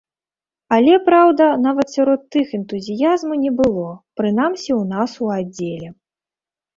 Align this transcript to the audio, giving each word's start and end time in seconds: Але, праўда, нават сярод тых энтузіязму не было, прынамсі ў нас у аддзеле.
Але, 0.75 0.93
праўда, 1.09 1.49
нават 1.65 1.91
сярод 1.95 2.23
тых 2.35 2.55
энтузіязму 2.59 3.33
не 3.43 3.51
было, 3.59 3.83
прынамсі 4.23 4.69
ў 4.79 4.89
нас 4.95 5.11
у 5.27 5.29
аддзеле. 5.37 5.89